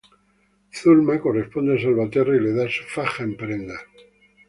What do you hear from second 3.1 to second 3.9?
en prenda.